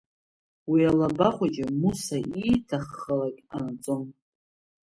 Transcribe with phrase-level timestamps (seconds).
[0.69, 4.03] Уи алаба хәыҷы Муса ииҭаххалак ҟанаҵон.